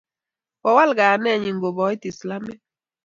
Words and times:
kowal 0.61 0.89
kayanenyin 0.97 1.57
koboit 1.61 2.01
Islamik. 2.11 2.59